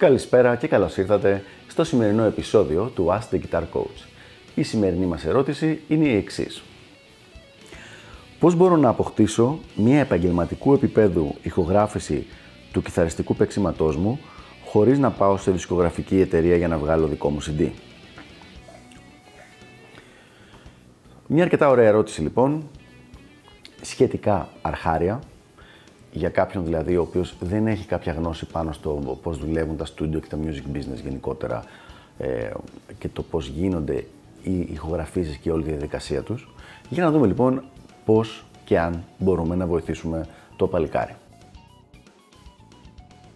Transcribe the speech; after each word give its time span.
Καλησπέρα 0.00 0.56
και 0.56 0.66
καλώς 0.66 0.96
ήρθατε 0.96 1.42
στο 1.68 1.84
σημερινό 1.84 2.22
επεισόδιο 2.22 2.92
του 2.94 3.06
Ask 3.10 3.34
the 3.34 3.40
Guitar 3.40 3.62
Coach. 3.72 4.06
Η 4.54 4.62
σημερινή 4.62 5.06
μας 5.06 5.24
ερώτηση 5.24 5.80
είναι 5.88 6.04
η 6.04 6.16
εξής. 6.16 6.62
Πώς 8.38 8.54
μπορώ 8.54 8.76
να 8.76 8.88
αποκτήσω 8.88 9.58
μια 9.76 10.00
επαγγελματικού 10.00 10.72
επίπεδου 10.72 11.34
ηχογράφηση 11.42 12.26
του 12.72 12.82
κιθαριστικού 12.82 13.34
παίξηματός 13.34 13.96
μου 13.96 14.20
χωρίς 14.64 14.98
να 14.98 15.10
πάω 15.10 15.36
σε 15.36 15.50
δισκογραφική 15.50 16.20
εταιρεία 16.20 16.56
για 16.56 16.68
να 16.68 16.78
βγάλω 16.78 17.06
δικό 17.06 17.30
μου 17.30 17.42
CD. 17.42 17.68
Μια 21.26 21.42
αρκετά 21.42 21.68
ωραία 21.68 21.88
ερώτηση 21.88 22.20
λοιπόν, 22.20 22.68
σχετικά 23.80 24.48
αρχάρια, 24.62 25.20
για 26.12 26.28
κάποιον 26.28 26.64
δηλαδή 26.64 26.96
ο 26.96 27.00
οποίος 27.00 27.34
δεν 27.40 27.66
έχει 27.66 27.86
κάποια 27.86 28.12
γνώση 28.12 28.46
πάνω 28.46 28.72
στο 28.72 29.18
πώς 29.22 29.38
δουλεύουν 29.38 29.76
τα 29.76 29.86
studio 29.86 30.20
και 30.20 30.28
τα 30.28 30.38
music 30.44 30.76
business 30.76 31.02
γενικότερα 31.02 31.64
ε, 32.18 32.50
και 32.98 33.08
το 33.08 33.22
πώς 33.22 33.46
γίνονται 33.46 34.04
οι 34.42 34.58
ηχογραφήσεις 34.58 35.36
και 35.36 35.50
όλη 35.50 35.62
τη 35.62 35.70
διαδικασία 35.70 36.22
τους. 36.22 36.48
Για 36.88 37.04
να 37.04 37.10
δούμε 37.10 37.26
λοιπόν 37.26 37.62
πώς 38.04 38.44
και 38.64 38.78
αν 38.78 39.04
μπορούμε 39.18 39.56
να 39.56 39.66
βοηθήσουμε 39.66 40.26
το 40.56 40.66
παλικάρι. 40.66 41.14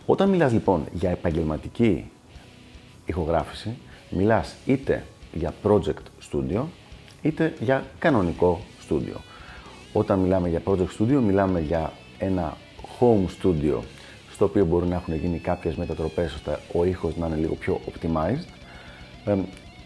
Όταν 0.06 0.28
μιλάς 0.28 0.52
λοιπόν 0.52 0.84
για 0.92 1.10
επαγγελματική 1.10 2.10
ηχογράφηση, 3.06 3.76
μιλάς 4.10 4.54
είτε 4.66 5.04
για 5.32 5.54
project 5.62 6.32
studio, 6.32 6.62
είτε 7.22 7.54
για 7.60 7.84
κανονικό 7.98 8.60
studio. 8.88 9.16
Όταν 9.92 10.18
μιλάμε 10.18 10.48
για 10.48 10.62
project 10.64 10.88
studio, 10.98 11.20
μιλάμε 11.26 11.60
για 11.60 11.92
ένα 12.18 12.56
home 13.00 13.26
studio, 13.42 13.78
στο 14.32 14.44
οποίο 14.44 14.64
μπορούν 14.64 14.88
να 14.88 14.94
έχουν 14.94 15.14
γίνει 15.14 15.38
κάποιες 15.38 15.74
μετατροπές 15.74 16.34
ώστε 16.34 16.58
ο 16.72 16.84
ήχος 16.84 17.16
να 17.16 17.26
είναι 17.26 17.36
λίγο 17.36 17.54
πιο 17.54 17.80
optimized. 17.86 18.46
Ε, 19.24 19.34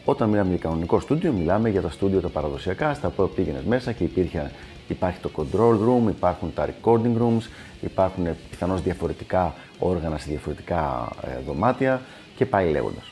όταν 0.04 0.28
μιλάμε 0.28 0.48
για 0.48 0.58
κανονικό 0.58 1.00
στούντιο, 1.00 1.32
μιλάμε 1.32 1.68
για 1.68 1.80
τα 1.80 1.90
στούντιο 1.90 2.20
τα 2.20 2.28
παραδοσιακά, 2.28 2.94
στα 2.94 3.08
οποία 3.08 3.24
πήγαινες 3.24 3.62
μέσα 3.62 3.92
και 3.92 4.04
υπήρχε, 4.04 4.50
υπάρχει 4.88 5.20
το 5.20 5.30
control 5.36 5.74
room, 5.74 6.08
υπάρχουν 6.08 6.52
τα 6.54 6.66
recording 6.66 7.22
rooms, 7.22 7.42
υπάρχουν 7.80 8.26
πιθανώς 8.50 8.82
διαφορετικά 8.82 9.54
όργανα 9.78 10.18
σε 10.18 10.26
διαφορετικά 10.30 11.12
ε, 11.22 11.40
δωμάτια 11.46 12.00
και 12.36 12.46
πάει 12.46 12.70
λέγοντας. 12.70 13.04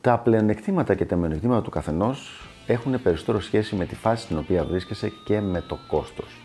Τα 0.00 0.18
πλεονεκτήματα 0.18 0.94
και 0.94 1.04
τα 1.04 1.16
μειονεκτήματα 1.16 1.62
του 1.62 1.70
καθενός 1.70 2.48
έχουν 2.66 3.02
περισσότερο 3.02 3.40
σχέση 3.40 3.74
με 3.74 3.84
τη 3.84 3.94
φάση 3.94 4.22
στην 4.22 4.38
οποία 4.38 4.64
βρίσκεσαι 4.64 5.12
και 5.24 5.40
με 5.40 5.60
το 5.60 5.78
κόστος. 5.88 6.36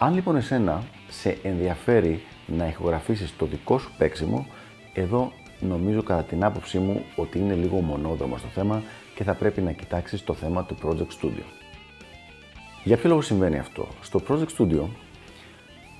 Αν 0.00 0.14
λοιπόν 0.14 0.36
εσένα 0.36 0.82
σε 1.08 1.38
ενδιαφέρει 1.42 2.22
να 2.46 2.66
ηχογραφήσεις 2.66 3.36
το 3.36 3.46
δικό 3.46 3.78
σου 3.78 3.90
παίξιμο, 3.98 4.46
εδώ 4.94 5.32
νομίζω 5.60 6.02
κατά 6.02 6.22
την 6.22 6.44
άποψή 6.44 6.78
μου 6.78 7.04
ότι 7.16 7.38
είναι 7.38 7.54
λίγο 7.54 7.80
μονόδρομο 7.80 8.36
στο 8.38 8.48
θέμα 8.48 8.82
και 9.14 9.24
θα 9.24 9.34
πρέπει 9.34 9.60
να 9.60 9.72
κοιτάξεις 9.72 10.24
το 10.24 10.34
θέμα 10.34 10.64
του 10.64 10.76
Project 10.82 11.22
Studio. 11.22 11.42
Για 12.84 12.96
ποιο 12.96 13.08
λόγο 13.08 13.20
συμβαίνει 13.20 13.58
αυτό; 13.58 13.88
Στο 14.02 14.20
Project 14.28 14.48
Studio 14.58 14.84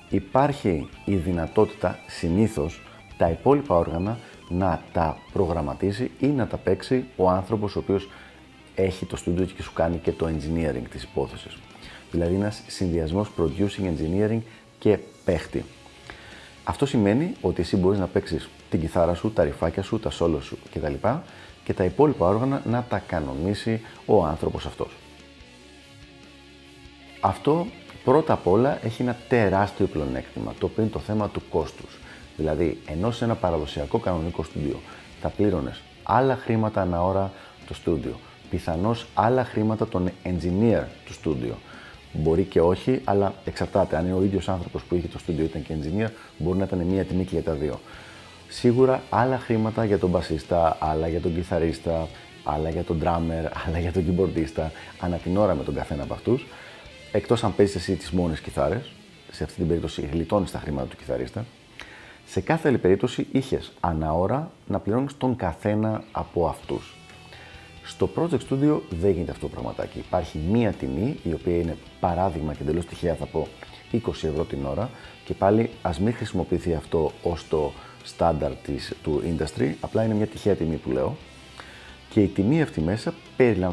υπάρχει 0.09 0.89
η 1.05 1.15
δυνατότητα 1.15 1.99
συνήθως 2.07 2.81
τα 3.17 3.29
υπόλοιπα 3.29 3.75
όργανα 3.75 4.17
να 4.49 4.81
τα 4.91 5.17
προγραμματίσει 5.33 6.11
ή 6.19 6.27
να 6.27 6.47
τα 6.47 6.57
παίξει 6.57 7.05
ο 7.15 7.29
άνθρωπος 7.29 7.75
ο 7.75 7.79
οποίος 7.79 8.09
έχει 8.75 9.05
το 9.05 9.17
studio 9.25 9.47
και 9.55 9.61
σου 9.61 9.73
κάνει 9.73 9.97
και 9.97 10.11
το 10.11 10.27
engineering 10.27 10.87
της 10.89 11.03
υπόθεσης. 11.03 11.57
Δηλαδή 12.11 12.35
ένας 12.35 12.61
συνδυασμός 12.67 13.29
producing 13.37 13.83
engineering 13.83 14.39
και 14.79 14.97
παίχτη. 15.25 15.65
Αυτό 16.63 16.85
σημαίνει 16.85 17.33
ότι 17.41 17.61
εσύ 17.61 17.77
μπορείς 17.77 17.99
να 17.99 18.07
παίξεις 18.07 18.49
την 18.69 18.79
κιθάρα 18.79 19.13
σου, 19.13 19.31
τα 19.31 19.43
ρηφάκια 19.43 19.83
σου, 19.83 19.99
τα 19.99 20.09
σόλο 20.09 20.41
σου 20.41 20.57
κτλ. 20.73 20.93
και 21.63 21.73
τα 21.73 21.83
υπόλοιπα 21.83 22.27
όργανα 22.27 22.61
να 22.65 22.85
τα 22.89 22.99
κανονίσει 23.07 23.81
ο 24.05 24.25
άνθρωπος 24.25 24.65
αυτός. 24.65 24.95
Αυτό 27.19 27.67
πρώτα 28.03 28.33
απ' 28.33 28.47
όλα 28.47 28.85
έχει 28.85 29.01
ένα 29.01 29.17
τεράστιο 29.27 29.85
πλεονέκτημα, 29.85 30.53
το 30.59 30.65
οποίο 30.65 30.83
είναι 30.83 30.91
το 30.91 30.99
θέμα 30.99 31.29
του 31.29 31.41
κόστους. 31.49 31.97
Δηλαδή, 32.37 32.77
ενώ 32.85 33.11
σε 33.11 33.23
ένα 33.23 33.35
παραδοσιακό 33.35 33.99
κανονικό 33.99 34.43
στούντιο 34.43 34.79
θα 35.21 35.29
πλήρωνες 35.29 35.81
άλλα 36.03 36.35
χρήματα 36.35 36.81
ανά 36.81 37.03
ώρα 37.03 37.31
το 37.67 37.73
στούντιο, 37.73 38.19
πιθανώς 38.49 39.07
άλλα 39.13 39.43
χρήματα 39.43 39.87
τον 39.87 40.11
engineer 40.23 40.83
του 41.05 41.13
στούντιο, 41.13 41.57
Μπορεί 42.13 42.43
και 42.43 42.61
όχι, 42.61 43.01
αλλά 43.03 43.33
εξαρτάται. 43.45 43.97
Αν 43.97 44.05
είναι 44.05 44.13
ο 44.13 44.23
ίδιος 44.23 44.49
άνθρωπος 44.49 44.83
που 44.83 44.95
είχε 44.95 45.07
το 45.07 45.19
στούντιο 45.19 45.43
ήταν 45.43 45.63
και 45.63 45.73
engineer, 45.73 46.09
μπορεί 46.37 46.57
να 46.57 46.63
ήταν 46.63 46.79
μία 46.79 47.03
τιμή 47.03 47.23
και 47.23 47.33
για 47.33 47.43
τα 47.43 47.53
δύο. 47.53 47.79
Σίγουρα 48.47 49.01
άλλα 49.09 49.39
χρήματα 49.39 49.85
για 49.85 49.99
τον 49.99 50.09
μπασίστα, 50.09 50.77
άλλα 50.79 51.07
για 51.07 51.21
τον 51.21 51.35
κιθαρίστα, 51.35 52.07
άλλα 52.43 52.69
για 52.69 52.83
τον 52.83 53.01
drummer, 53.03 53.51
άλλα 53.67 53.79
για 53.79 53.91
τον 53.91 54.03
keyboardista, 54.05 54.69
ανά 54.99 55.17
την 55.17 55.37
ώρα 55.37 55.55
με 55.55 55.63
τον 55.63 55.73
καθένα 55.73 56.03
από 56.03 56.13
αυτούς. 56.13 56.45
Εκτός 57.11 57.43
αν 57.43 57.55
παίζεις 57.55 57.75
εσύ 57.75 57.95
τις 57.95 58.11
μόνες 58.11 58.39
κιθάρες, 58.39 58.91
σε 59.31 59.43
αυτή 59.43 59.55
την 59.55 59.67
περίπτωση 59.67 60.09
γλιτώνεις 60.11 60.51
τα 60.51 60.59
χρήματα 60.59 60.87
του 60.87 60.95
κιθαρίστα. 60.95 61.45
Σε 62.25 62.41
κάθε 62.41 62.67
άλλη 62.67 62.77
περίπτωση 62.77 63.27
είχες 63.31 63.71
ανά 63.79 64.13
ώρα 64.13 64.51
να 64.67 64.79
πληρώνεις 64.79 65.17
τον 65.17 65.35
καθένα 65.35 66.03
από 66.11 66.47
αυτούς. 66.47 66.95
Στο 67.89 68.09
Project 68.15 68.39
Studio 68.49 68.79
δεν 68.89 69.11
γίνεται 69.11 69.31
αυτό 69.31 69.47
το 69.47 69.53
πραγματάκι. 69.53 69.97
Υπάρχει 69.97 70.39
μία 70.51 70.71
τιμή, 70.71 71.15
η 71.23 71.33
οποία 71.33 71.55
είναι 71.55 71.77
παράδειγμα 71.99 72.53
και 72.53 72.61
εντελώς 72.61 72.85
τυχαία 72.85 73.15
θα 73.15 73.25
πω 73.25 73.47
20 73.91 73.97
ευρώ 74.07 74.43
την 74.43 74.65
ώρα. 74.65 74.89
Και 75.25 75.33
πάλι 75.33 75.69
ας 75.81 75.99
μην 75.99 76.13
χρησιμοποιηθεί 76.13 76.73
αυτό 76.73 77.11
ως 77.23 77.47
το 77.47 77.71
στάνταρ 78.03 78.51
της, 78.55 78.93
του 79.03 79.21
industry, 79.25 79.73
απλά 79.79 80.03
είναι 80.03 80.13
μια 80.13 80.27
τυχαία 80.27 80.55
τιμή 80.55 80.75
που 80.75 80.91
λέω. 80.91 81.15
Και 82.09 82.21
η 82.21 82.27
τιμή 82.27 82.61
αυτή 82.61 82.81
μέσα 82.81 83.13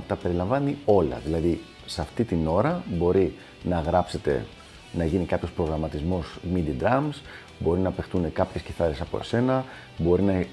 τα 0.07 0.17
περιλαμβάνει 0.17 0.77
όλα, 0.85 1.21
δηλαδή 1.25 1.61
σε 1.87 2.01
αυτή 2.01 2.25
την 2.25 2.47
ώρα 2.47 2.83
μπορεί 2.87 3.35
να 3.63 3.81
γράψετε 3.81 4.47
να 4.93 5.05
γίνει 5.05 5.25
κάποιος 5.25 5.51
προγραμματισμός 5.51 6.39
MIDI 6.55 6.85
drums, 6.85 7.21
μπορεί 7.59 7.81
να 7.81 7.91
παιχτούν 7.91 8.33
κάποιες 8.33 8.63
κιθάρες 8.63 9.01
από 9.01 9.19
εσένα, 9.19 9.65
μπορεί 9.99 10.23
να 10.23 10.33
ε, 10.33 10.47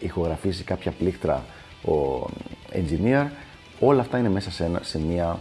ηχογραφήσει 0.00 0.64
κάποια 0.64 0.92
πλήκτρα 0.92 1.44
ο 1.84 2.26
engineer, 2.72 3.26
όλα 3.80 4.00
αυτά 4.00 4.18
είναι 4.18 4.28
μέσα 4.28 4.50
σε, 4.50 4.64
ένα, 4.64 4.80
σε 4.82 4.98
μία 4.98 5.38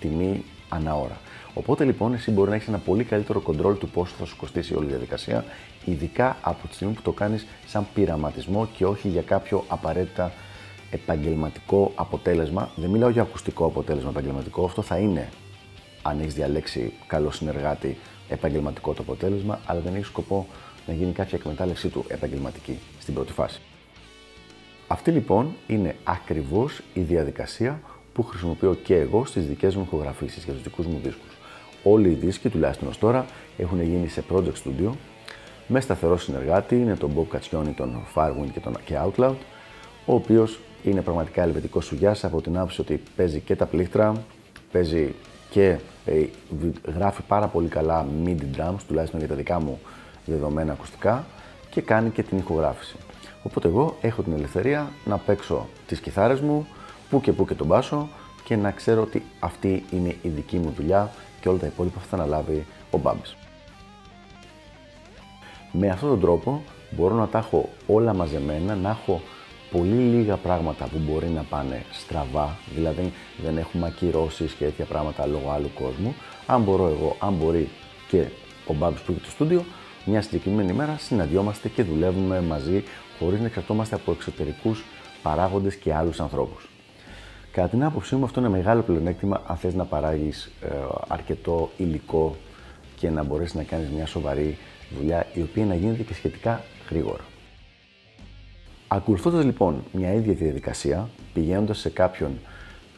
τιμή 0.00 0.44
ανά 0.68 0.94
ώρα. 0.94 1.18
Οπότε 1.54 1.84
λοιπόν 1.84 2.14
εσύ 2.14 2.30
μπορεί 2.30 2.48
να 2.48 2.54
έχεις 2.54 2.68
ένα 2.68 2.78
πολύ 2.78 3.04
καλύτερο 3.04 3.42
control 3.46 3.78
του 3.78 3.88
πόσο 3.88 4.14
θα 4.18 4.24
σου 4.24 4.36
κοστίσει 4.36 4.74
όλη 4.74 4.86
η 4.86 4.88
διαδικασία, 4.88 5.44
ειδικά 5.84 6.36
από 6.40 6.68
τη 6.68 6.74
στιγμή 6.74 6.94
που 6.94 7.02
το 7.02 7.12
κάνεις 7.12 7.46
σαν 7.66 7.86
πειραματισμό 7.94 8.68
και 8.76 8.84
όχι 8.84 9.08
για 9.08 9.22
κάποιο 9.22 9.64
απαραίτητα 9.68 10.32
επαγγελματικό 10.90 11.92
αποτέλεσμα. 11.94 12.70
Δεν 12.76 12.90
μιλάω 12.90 13.08
για 13.08 13.22
ακουστικό 13.22 13.64
αποτέλεσμα 13.64 14.10
επαγγελματικό, 14.10 14.64
αυτό 14.64 14.82
θα 14.82 14.98
είναι 14.98 15.28
αν 16.02 16.20
έχεις 16.20 16.34
διαλέξει 16.34 16.92
καλό 17.06 17.30
συνεργάτη 17.30 17.98
επαγγελματικό 18.28 18.92
το 18.92 19.02
αποτέλεσμα, 19.02 19.60
αλλά 19.66 19.80
δεν 19.80 19.94
έχεις 19.94 20.06
σκοπό 20.06 20.46
να 20.86 20.94
γίνει 20.94 21.12
κάποια 21.12 21.38
εκμετάλλευσή 21.38 21.88
του 21.88 22.04
επαγγελματική 22.08 22.78
στην 23.00 23.14
πρώτη 23.14 23.32
φάση. 23.32 23.60
Αυτή 24.86 25.10
λοιπόν 25.10 25.54
είναι 25.66 25.96
ακριβώς 26.04 26.82
η 26.94 27.00
διαδικασία 27.00 27.80
που 28.12 28.22
χρησιμοποιώ 28.22 28.74
και 28.74 28.96
εγώ 28.96 29.24
στις 29.24 29.46
δικές 29.46 29.76
μου 29.76 29.82
ηχογραφήσεις 29.86 30.44
για 30.44 30.52
τους 30.52 30.62
δικούς 30.62 30.86
μου 30.86 31.00
δίσκους. 31.02 31.36
Όλοι 31.82 32.08
οι 32.08 32.14
δίσκοι, 32.14 32.48
τουλάχιστον 32.48 32.88
ως 32.88 32.98
τώρα, 32.98 33.26
έχουν 33.58 33.82
γίνει 33.82 34.08
σε 34.08 34.24
project 34.32 34.52
studio 34.64 34.90
με 35.66 35.80
σταθερό 35.80 36.16
συνεργάτη, 36.16 36.74
είναι 36.74 36.96
τον 36.96 37.10
Bob 37.16 37.36
Caccioni, 37.36 37.72
τον 37.76 38.02
Firewind 38.14 38.50
και 38.52 38.60
τον 38.60 38.76
και 38.84 38.98
Outloud, 39.04 39.34
ο 40.06 40.14
οποίος 40.14 40.58
είναι 40.82 41.00
πραγματικά 41.00 41.42
ελβετικός 41.42 41.84
σουγιάς 41.84 42.24
από 42.24 42.40
την 42.42 42.56
άποψη 42.56 42.80
ότι 42.80 43.02
παίζει 43.16 43.40
και 43.40 43.56
τα 43.56 43.66
πλήκτρα, 43.66 44.12
παίζει 44.72 45.14
και 45.50 45.78
ε, 46.04 46.24
γράφει 46.96 47.22
πάρα 47.22 47.46
πολύ 47.46 47.68
καλά 47.68 48.06
MIDI 48.24 48.60
drums, 48.60 48.78
τουλάχιστον 48.86 49.18
για 49.18 49.28
τα 49.28 49.34
δικά 49.34 49.60
μου 49.60 49.80
δεδομένα 50.24 50.72
ακουστικά 50.72 51.24
και 51.70 51.80
κάνει 51.80 52.10
και 52.10 52.22
την 52.22 52.38
ηχογράφηση. 52.38 52.96
Οπότε 53.46 53.68
εγώ 53.68 53.96
έχω 54.00 54.22
την 54.22 54.32
ελευθερία 54.32 54.90
να 55.04 55.18
παίξω 55.18 55.68
τις 55.86 56.00
κιθάρες 56.00 56.40
μου, 56.40 56.66
που 57.10 57.20
και 57.20 57.32
που 57.32 57.46
και 57.46 57.54
τον 57.54 57.66
μπάσο 57.66 58.08
και 58.44 58.56
να 58.56 58.70
ξέρω 58.70 59.02
ότι 59.02 59.22
αυτή 59.40 59.84
είναι 59.90 60.16
η 60.22 60.28
δική 60.28 60.56
μου 60.56 60.72
δουλειά 60.76 61.10
και 61.40 61.48
όλα 61.48 61.58
τα 61.58 61.66
υπόλοιπα 61.66 62.00
θα 62.00 62.16
αναλάβει 62.16 62.66
ο 62.90 62.98
Μπάμπης. 62.98 63.36
Με 65.72 65.88
αυτόν 65.88 66.08
τον 66.08 66.20
τρόπο 66.20 66.62
μπορώ 66.90 67.14
να 67.14 67.26
τα 67.28 67.38
έχω 67.38 67.68
όλα 67.86 68.14
μαζεμένα, 68.14 68.74
να 68.74 68.90
έχω 68.90 69.20
πολύ 69.70 70.02
λίγα 70.02 70.36
πράγματα 70.36 70.84
που 70.84 70.98
μπορεί 70.98 71.28
να 71.28 71.42
πάνε 71.42 71.84
στραβά, 71.92 72.56
δηλαδή 72.74 73.12
δεν 73.44 73.58
έχουμε 73.58 73.86
ακυρώσεις 73.86 74.52
και 74.52 74.64
τέτοια 74.64 74.84
πράγματα 74.84 75.26
λόγω 75.26 75.50
άλλου 75.50 75.70
κόσμου. 75.74 76.14
Αν 76.46 76.62
μπορώ 76.62 76.86
εγώ, 76.86 77.16
αν 77.18 77.32
μπορεί 77.32 77.68
και 78.08 78.24
ο 78.66 78.74
Μπάμπης 78.74 79.00
που 79.00 79.12
έχει 79.12 79.20
το 79.20 79.30
στούντιο, 79.30 79.64
μια 80.04 80.22
συγκεκριμένη 80.22 80.70
ημέρα 80.70 80.96
συναντιόμαστε 80.98 81.68
και 81.68 81.82
δουλεύουμε 81.82 82.40
μαζί 82.40 82.84
χωρίς 83.18 83.40
να 83.40 83.46
εξαρτώμαστε 83.46 83.94
από 83.94 84.12
εξωτερικούς 84.12 84.84
παράγοντες 85.22 85.74
και 85.74 85.94
άλλους 85.94 86.20
ανθρώπους. 86.20 86.68
Κατά 87.52 87.68
την 87.68 87.84
άποψή 87.84 88.16
μου 88.16 88.24
αυτό 88.24 88.40
είναι 88.40 88.48
μεγάλο 88.48 88.82
πλεονέκτημα 88.82 89.42
αν 89.46 89.56
θες 89.56 89.74
να 89.74 89.84
παράγεις 89.84 90.50
ε, 90.60 90.68
αρκετό 91.08 91.70
υλικό 91.76 92.36
και 92.96 93.10
να 93.10 93.22
μπορέσεις 93.22 93.54
να 93.54 93.62
κάνεις 93.62 93.88
μια 93.88 94.06
σοβαρή 94.06 94.58
δουλειά 94.98 95.26
η 95.34 95.42
οποία 95.42 95.64
να 95.64 95.74
γίνεται 95.74 96.02
και 96.02 96.14
σχετικά 96.14 96.62
γρήγορα. 96.90 97.24
Ακολουθώντας 98.88 99.44
λοιπόν 99.44 99.84
μια 99.92 100.12
ίδια 100.12 100.34
διαδικασία, 100.34 101.08
πηγαίνοντας 101.32 101.78
σε 101.78 101.88
κάποιον 101.88 102.38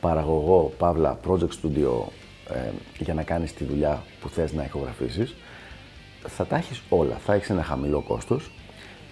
παραγωγό, 0.00 0.72
παύλα, 0.78 1.18
project 1.26 1.50
studio 1.62 2.08
ε, 2.54 2.70
για 2.98 3.14
να 3.14 3.22
κάνεις 3.22 3.54
τη 3.54 3.64
δουλειά 3.64 4.02
που 4.20 4.28
θες 4.28 4.52
να 4.52 4.64
ηχογραφήσεις, 4.64 5.34
θα 6.26 6.46
τα 6.46 6.56
έχεις 6.56 6.82
όλα. 6.88 7.16
Θα 7.16 7.34
έχεις 7.34 7.50
ένα 7.50 7.62
χαμηλό 7.62 8.00
κόστος, 8.00 8.50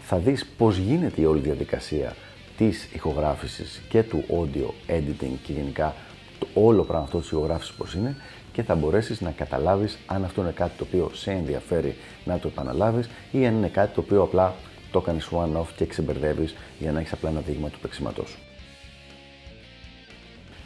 θα 0.07 0.17
δεις 0.17 0.47
πώς 0.47 0.77
γίνεται 0.77 1.21
η 1.21 1.25
όλη 1.25 1.41
διαδικασία 1.41 2.17
της 2.57 2.89
ηχογράφησης 2.93 3.83
και 3.89 4.03
του 4.03 4.25
audio 4.29 4.91
editing 4.91 5.37
και 5.43 5.53
γενικά 5.53 5.95
το 6.39 6.47
όλο 6.55 6.83
πράγμα 6.83 7.05
αυτό 7.05 7.19
της 7.19 7.31
ηχογράφησης 7.31 7.75
πώς 7.75 7.95
είναι 7.95 8.17
και 8.53 8.63
θα 8.63 8.75
μπορέσεις 8.75 9.21
να 9.21 9.31
καταλάβεις 9.31 9.99
αν 10.07 10.25
αυτό 10.25 10.41
είναι 10.41 10.51
κάτι 10.51 10.73
το 10.79 10.85
οποίο 10.85 11.11
σε 11.15 11.31
ενδιαφέρει 11.31 11.97
να 12.25 12.39
το 12.39 12.49
επαναλάβεις 12.49 13.09
ή 13.33 13.47
αν 13.47 13.55
είναι 13.55 13.69
κάτι 13.69 13.95
το 13.95 14.01
οποίο 14.01 14.23
απλά 14.23 14.55
το 14.91 15.01
κάνεις 15.01 15.29
one-off 15.33 15.67
και 15.77 15.87
ξεμπερδεύεις 15.87 16.55
για 16.79 16.93
να 16.93 17.01
έχεις 17.01 17.13
απλά 17.13 17.29
ένα 17.29 17.41
δείγμα 17.41 17.69
του 17.69 17.79
παίξηματός 17.79 18.29
σου. 18.29 18.39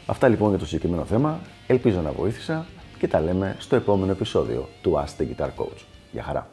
Αυτά 0.05 0.27
λοιπόν 0.27 0.49
για 0.49 0.59
το 0.59 0.65
συγκεκριμένο 0.65 1.05
θέμα. 1.05 1.39
Ελπίζω 1.67 2.01
να 2.01 2.11
βοήθησα 2.11 2.65
και 2.97 3.07
τα 3.07 3.19
λέμε 3.21 3.55
στο 3.59 3.75
επόμενο 3.75 4.11
επεισόδιο 4.11 4.69
του 4.81 5.03
Ask 5.05 5.21
the 5.21 5.25
Guitar 5.25 5.49
Coach. 5.57 5.83
Γεια 6.11 6.23
χαρά! 6.23 6.49